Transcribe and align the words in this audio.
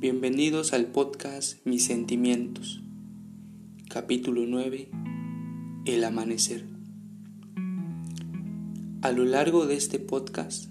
Bienvenidos 0.00 0.72
al 0.72 0.86
podcast 0.86 1.58
Mis 1.66 1.84
Sentimientos, 1.84 2.80
capítulo 3.90 4.46
9, 4.46 4.88
El 5.84 6.04
Amanecer. 6.04 6.64
A 9.02 9.12
lo 9.12 9.26
largo 9.26 9.66
de 9.66 9.76
este 9.76 9.98
podcast 9.98 10.70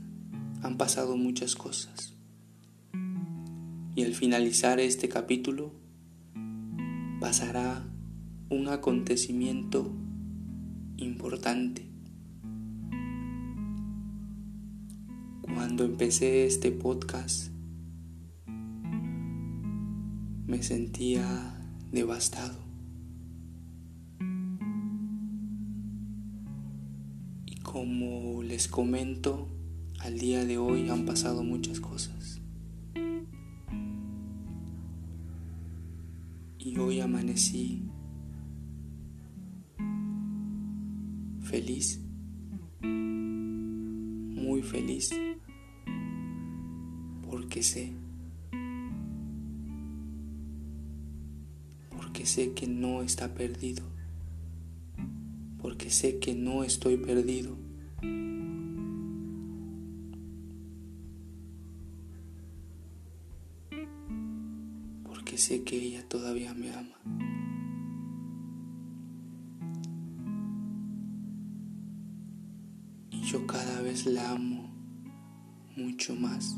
han 0.63 0.77
pasado 0.77 1.15
muchas 1.15 1.55
cosas 1.55 2.15
y 3.93 4.03
al 4.03 4.15
finalizar 4.15 4.79
este 4.79 5.09
capítulo 5.09 5.73
pasará 7.19 7.85
un 8.49 8.67
acontecimiento 8.67 9.93
importante. 10.97 11.85
Cuando 15.43 15.83
empecé 15.83 16.47
este 16.47 16.71
podcast 16.71 17.48
me 20.59 20.63
sentía 20.63 21.23
devastado. 21.89 22.57
Y 27.45 27.55
como 27.63 28.43
les 28.43 28.67
comento, 28.67 29.47
al 29.99 30.19
día 30.19 30.43
de 30.43 30.57
hoy 30.57 30.89
han 30.89 31.05
pasado 31.05 31.43
muchas 31.43 31.79
cosas. 31.79 32.41
Y 36.57 36.77
hoy 36.77 36.99
amanecí 36.99 37.89
feliz, 41.41 42.01
muy 42.81 44.61
feliz, 44.61 45.11
porque 47.21 47.63
sé 47.63 48.08
porque 52.19 52.27
sé 52.27 52.53
que 52.53 52.67
no 52.67 53.01
está 53.01 53.33
perdido, 53.33 53.81
porque 55.61 55.89
sé 55.89 56.19
que 56.19 56.35
no 56.35 56.65
estoy 56.65 56.97
perdido. 56.97 57.55
Porque 65.05 65.37
sé 65.37 65.63
que 65.63 65.77
ella 65.77 66.05
todavía 66.09 66.53
me 66.53 66.73
ama. 66.73 66.99
Y 73.11 73.21
yo 73.21 73.47
cada 73.47 73.81
vez 73.81 74.05
la 74.05 74.31
amo 74.31 74.69
mucho 75.77 76.17
más. 76.17 76.57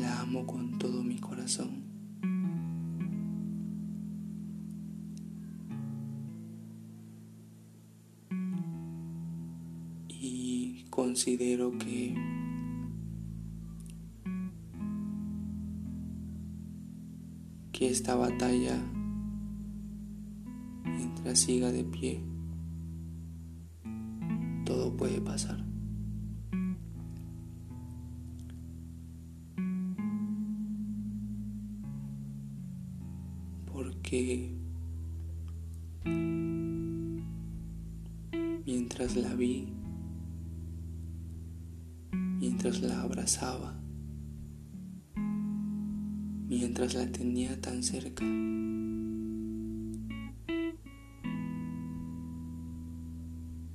La 0.00 0.22
amo 0.22 0.44
con 0.48 0.80
todo 0.80 1.04
mi 1.04 1.20
corazón. 1.20 1.89
Considero 11.20 11.76
que 11.76 12.14
que 17.72 17.90
esta 17.90 18.14
batalla 18.14 18.78
mientras 20.82 21.40
siga 21.40 21.70
de 21.72 21.84
pie 21.84 22.22
todo 24.64 24.96
puede 24.96 25.20
pasar. 25.20 25.62
Porque 33.66 34.54
mientras 38.64 39.16
la 39.16 39.34
vi 39.34 39.79
mientras 42.62 42.82
la 42.82 43.00
abrazaba, 43.00 43.74
mientras 46.46 46.92
la 46.92 47.10
tenía 47.10 47.58
tan 47.58 47.82
cerca. 47.82 48.22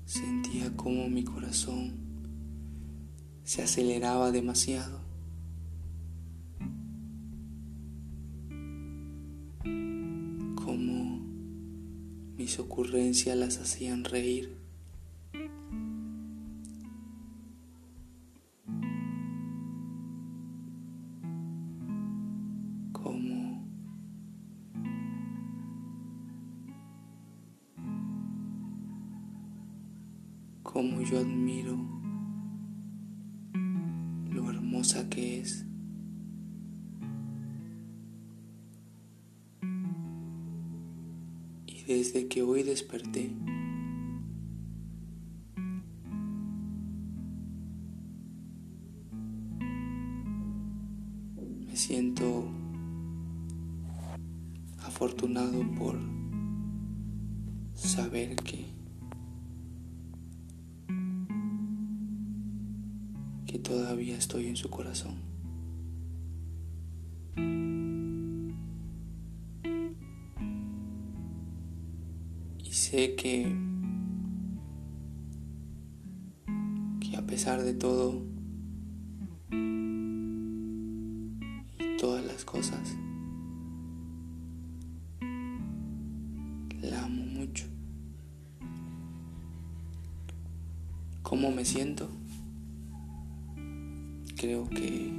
Sentía 0.06 0.78
como 0.78 1.10
mi 1.10 1.24
corazón 1.24 1.96
se 3.44 3.64
aceleraba 3.64 4.32
demasiado. 4.32 5.02
Como 10.64 11.26
mis 12.38 12.60
ocurrencias 12.60 13.36
las 13.36 13.58
hacían 13.58 14.04
reír. 14.04 14.65
Como 30.76 31.00
yo 31.00 31.20
admiro 31.20 31.78
lo 34.30 34.50
hermosa 34.50 35.10
que 35.10 35.40
es. 35.40 35.66
Y 41.66 41.84
desde 41.88 42.28
que 42.28 42.44
hoy 42.44 42.64
desperté, 42.64 43.34
me 51.66 51.78
siento 51.78 52.50
afortunado 54.80 55.64
por 55.78 55.98
saber 57.76 58.36
que 58.36 58.76
todavía 63.60 64.18
estoy 64.18 64.48
en 64.48 64.56
su 64.56 64.70
corazón. 64.70 65.16
Y 72.64 72.72
sé 72.72 73.16
que, 73.16 73.56
que 77.00 77.18
a 77.18 77.26
pesar 77.26 77.62
de 77.64 77.74
todo 77.74 78.22
y 81.80 81.98
todas 81.98 82.26
las 82.26 82.46
cosas, 82.46 82.96
la 86.82 87.04
amo 87.04 87.24
mucho. 87.24 87.66
¿Cómo 91.22 91.52
me 91.52 91.66
siento? 91.66 92.10
Creo 94.46 94.70
que 94.70 95.12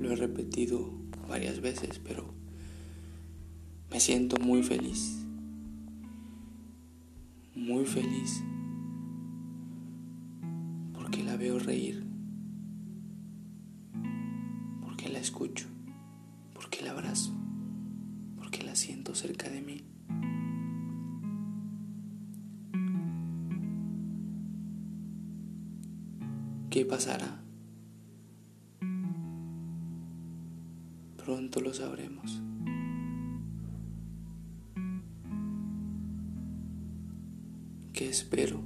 lo 0.00 0.10
he 0.10 0.16
repetido 0.16 0.90
varias 1.28 1.60
veces, 1.60 2.00
pero 2.00 2.24
me 3.88 4.00
siento 4.00 4.36
muy 4.38 4.64
feliz. 4.64 5.24
Muy 7.54 7.84
feliz. 7.84 8.42
Porque 10.92 11.22
la 11.22 11.36
veo 11.36 11.60
reír. 11.60 12.04
Porque 14.82 15.08
la 15.08 15.20
escucho. 15.20 15.68
Porque 16.52 16.82
la 16.82 16.90
abrazo. 16.90 17.32
Porque 18.38 18.64
la 18.64 18.74
siento 18.74 19.14
cerca 19.14 19.48
de 19.48 19.62
mí. 19.62 19.84
¿Qué 26.70 26.84
pasará? 26.84 27.47
Pronto 31.28 31.60
lo 31.60 31.74
sabremos. 31.74 32.40
¿Qué 37.92 38.08
espero? 38.08 38.62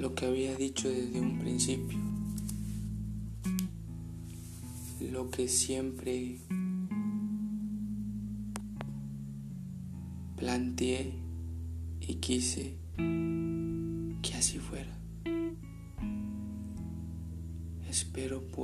Lo 0.00 0.16
que 0.16 0.26
había 0.26 0.56
dicho 0.56 0.88
desde 0.88 1.20
un 1.20 1.38
principio. 1.38 1.96
Lo 5.12 5.30
que 5.30 5.46
siempre 5.46 6.40
planteé 10.34 11.14
y 12.00 12.14
quise 12.16 12.74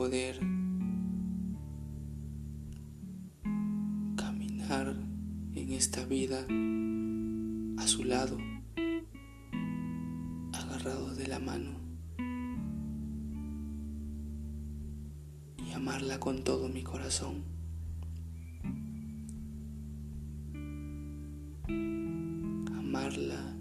poder 0.06 0.38
caminar 4.14 4.94
en 5.52 5.72
esta 5.72 6.04
vida 6.04 6.46
a 7.76 7.86
su 7.88 8.04
lado, 8.04 8.38
agarrado 10.52 11.12
de 11.16 11.26
la 11.26 11.40
mano 11.40 11.72
y 15.58 15.72
amarla 15.72 16.20
con 16.20 16.44
todo 16.44 16.68
mi 16.68 16.84
corazón. 16.84 17.42
Amarla 22.78 23.56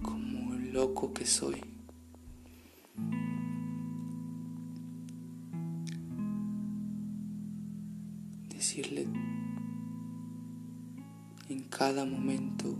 como 0.00 0.54
loco 0.72 1.12
que 1.12 1.26
soy. 1.26 1.71
Decirle 8.72 9.06
en 11.50 11.64
cada 11.68 12.06
momento, 12.06 12.74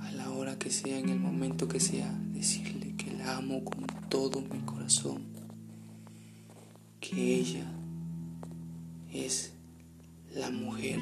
a 0.00 0.10
la 0.12 0.30
hora 0.30 0.58
que 0.58 0.70
sea, 0.70 0.98
en 0.98 1.10
el 1.10 1.20
momento 1.20 1.68
que 1.68 1.80
sea, 1.80 2.10
decirle 2.32 2.96
que 2.96 3.12
la 3.12 3.36
amo 3.36 3.62
con 3.62 3.84
todo 4.08 4.40
mi 4.40 4.60
corazón, 4.60 5.24
que 6.98 7.40
ella 7.40 7.70
es 9.12 9.52
la 10.34 10.50
mujer 10.50 10.98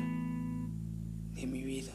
de 1.34 1.46
mi 1.46 1.62
vida. 1.62 1.92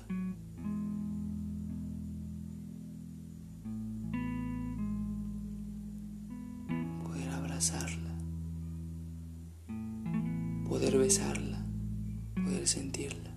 Poder 10.75 10.97
besarla, 10.97 11.65
poder 12.35 12.67
sentirla. 12.67 13.33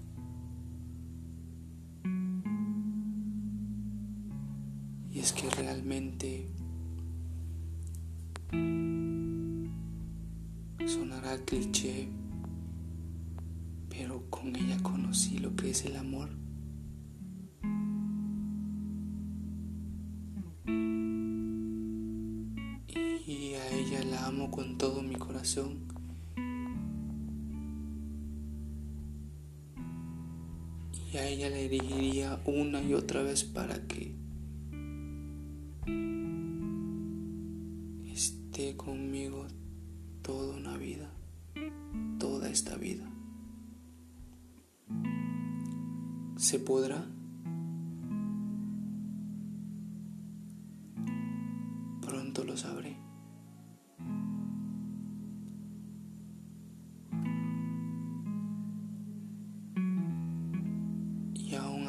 Y 5.08 5.20
es 5.20 5.32
que 5.32 5.48
realmente 5.48 6.48
sonará 10.84 11.38
cliché, 11.44 12.08
pero 13.88 14.28
con 14.30 14.56
ella 14.56 14.82
conocí 14.82 15.38
lo 15.38 15.54
que 15.54 15.70
es 15.70 15.84
el 15.84 15.96
amor. 15.96 16.30
Y 23.28 23.54
a 23.54 23.70
ella 23.70 24.02
la 24.10 24.26
amo 24.26 24.50
con 24.50 24.76
todo 24.76 25.04
mi 25.04 25.14
corazón. 25.14 25.97
Y 31.12 31.16
a 31.16 31.26
ella 31.26 31.48
le 31.48 31.68
dirigiría 31.68 32.40
una 32.44 32.82
y 32.82 32.94
otra 32.94 33.22
vez 33.22 33.44
para 33.44 33.86
que 33.86 34.14
esté 38.12 38.76
conmigo 38.76 39.46
toda 40.22 40.56
una 40.56 40.76
vida, 40.76 41.10
toda 42.18 42.50
esta 42.50 42.76
vida. 42.76 43.08
¿Se 46.36 46.58
podrá? 46.58 47.06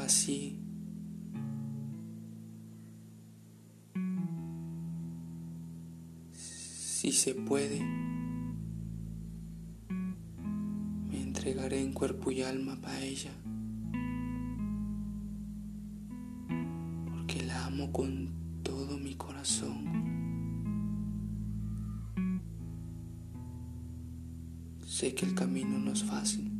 Así. 0.10 0.58
Si 6.34 7.12
se 7.12 7.36
puede, 7.36 7.80
me 11.10 11.22
entregaré 11.22 11.80
en 11.84 11.94
cuerpo 11.94 12.32
y 12.32 12.42
alma 12.42 12.76
para 12.82 13.00
ella, 13.02 13.30
porque 17.12 17.44
la 17.44 17.68
amo 17.68 17.92
con 17.92 18.32
todo 18.64 18.98
mi 18.98 19.14
corazón. 19.14 19.78
Sé 24.88 25.14
que 25.14 25.28
el 25.28 25.36
camino 25.36 25.78
no 25.78 25.92
es 25.92 26.04
fácil. 26.04 26.59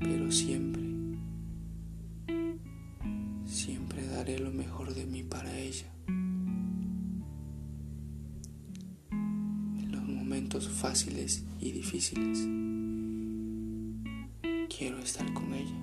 Pero 0.00 0.32
siempre, 0.32 0.82
siempre 3.44 4.06
daré 4.06 4.38
lo 4.38 4.50
mejor 4.50 4.94
de 4.94 5.04
mí 5.06 5.22
para 5.22 5.56
ella. 5.58 5.86
En 9.10 9.92
los 9.92 10.02
momentos 10.02 10.68
fáciles 10.68 11.44
y 11.60 11.72
difíciles, 11.72 12.38
quiero 14.74 14.98
estar 14.98 15.30
con 15.34 15.52
ella. 15.52 15.76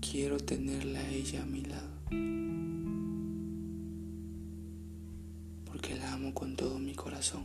Quiero 0.00 0.36
tenerla 0.38 1.00
a 1.00 1.08
ella 1.10 1.42
a 1.42 1.46
mi 1.46 1.62
lado. 1.62 2.35
Todo 6.56 6.78
mi 6.78 6.94
corazón. 6.94 7.44